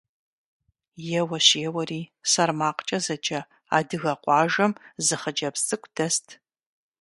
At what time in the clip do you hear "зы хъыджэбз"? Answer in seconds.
5.05-5.61